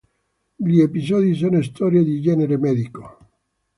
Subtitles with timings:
[0.55, 3.17] Gli episodi sono storie di genere medico.